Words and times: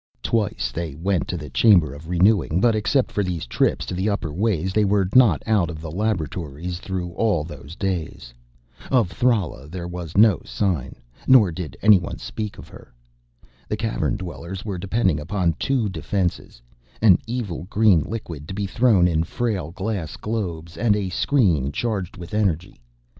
Twice 0.23 0.71
they 0.73 0.95
went 0.95 1.27
to 1.27 1.37
the 1.37 1.51
Chamber 1.51 1.93
of 1.93 2.09
Renewing, 2.09 2.59
but 2.59 2.73
except 2.75 3.11
for 3.11 3.23
these 3.23 3.45
trips 3.45 3.85
to 3.85 3.93
the 3.93 4.09
upper 4.09 4.33
ways 4.33 4.73
they 4.73 4.83
were 4.83 5.07
not 5.13 5.43
out 5.45 5.69
of 5.69 5.79
the 5.79 5.91
laboratories 5.91 6.79
through 6.79 7.11
all 7.11 7.43
those 7.43 7.75
days. 7.75 8.33
Of 8.89 9.11
Thrala 9.11 9.67
there 9.67 9.87
was 9.87 10.17
no 10.17 10.41
sign, 10.43 10.95
nor 11.27 11.51
did 11.51 11.77
any 11.83 11.99
one 11.99 12.17
speak 12.17 12.57
of 12.57 12.67
her. 12.67 12.91
The 13.69 13.77
Cavern 13.77 14.17
dwellers 14.17 14.65
were 14.65 14.79
depending 14.79 15.19
upon 15.19 15.53
two 15.59 15.87
defenses: 15.87 16.63
an 17.03 17.19
evil 17.27 17.67
green 17.69 17.99
liquid, 18.01 18.47
to 18.47 18.55
be 18.55 18.65
thrown 18.65 19.07
in 19.07 19.23
frail 19.23 19.69
glass 19.69 20.17
globes, 20.17 20.77
and 20.77 20.95
a 20.95 21.09
screen 21.09 21.71
charged 21.71 22.17
with 22.17 22.33
energy. 22.33 22.81